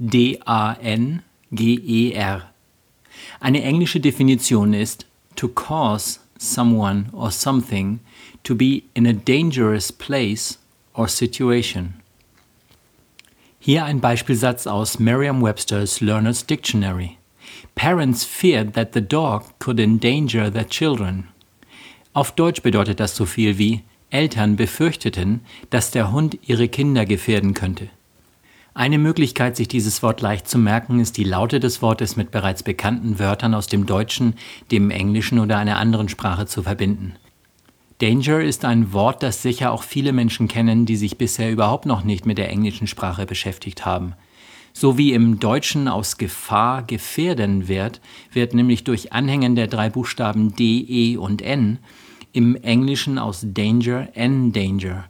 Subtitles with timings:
[0.00, 1.22] E-N-D-A-N-G-E-R.
[3.40, 8.00] Eine englische Definition ist to cause someone or something
[8.44, 10.58] to be in a dangerous place
[10.94, 11.94] or situation.
[13.58, 17.18] Hier ein Beispielsatz aus Merriam-Webster's Learner's Dictionary.
[17.74, 21.28] Parents feared that the dog could endanger their children.
[22.12, 27.52] Auf Deutsch bedeutet das so viel wie Eltern befürchteten, dass der Hund ihre Kinder gefährden
[27.52, 27.90] könnte.
[28.74, 32.62] Eine Möglichkeit, sich dieses Wort leicht zu merken, ist die Laute des Wortes mit bereits
[32.62, 34.34] bekannten Wörtern aus dem Deutschen,
[34.70, 37.14] dem Englischen oder einer anderen Sprache zu verbinden.
[38.00, 42.04] Danger ist ein Wort, das sicher auch viele Menschen kennen, die sich bisher überhaupt noch
[42.04, 44.14] nicht mit der englischen Sprache beschäftigt haben.
[44.72, 48.00] So wie im Deutschen aus Gefahr gefährden wird,
[48.32, 51.80] wird nämlich durch Anhängen der drei Buchstaben D, E und N
[52.32, 55.06] im Englischen aus Danger N Danger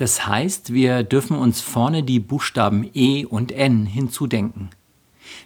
[0.00, 4.70] das heißt, wir dürfen uns vorne die Buchstaben E und N hinzudenken.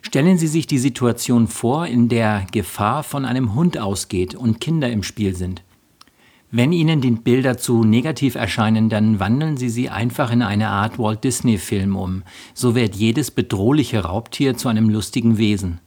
[0.01, 4.91] Stellen Sie sich die Situation vor, in der Gefahr von einem Hund ausgeht und Kinder
[4.91, 5.63] im Spiel sind.
[6.53, 11.01] Wenn Ihnen die Bilder zu negativ erscheinen, dann wandeln Sie sie einfach in eine Art
[11.01, 12.23] Walt Disney-Film um.
[12.55, 15.81] So wird jedes bedrohliche Raubtier zu einem lustigen Wesen.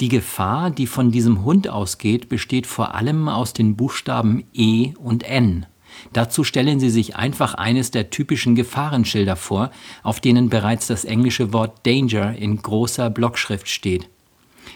[0.00, 5.22] Die Gefahr, die von diesem Hund ausgeht, besteht vor allem aus den Buchstaben E und
[5.22, 5.66] N.
[6.12, 9.70] Dazu stellen Sie sich einfach eines der typischen Gefahrenschilder vor,
[10.02, 14.08] auf denen bereits das englische Wort Danger in großer Blockschrift steht.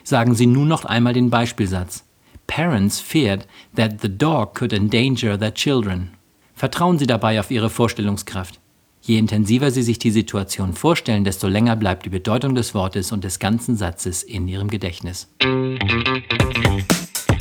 [0.05, 2.05] Sagen Sie nun noch einmal den Beispielsatz.
[2.47, 6.11] Parents feared that the dog could endanger their children.
[6.55, 8.61] Vertrauen Sie dabei auf Ihre Vorstellungskraft.
[9.03, 13.25] Je intensiver Sie sich die Situation vorstellen, desto länger bleibt die Bedeutung des Wortes und
[13.25, 15.29] des ganzen Satzes in Ihrem Gedächtnis.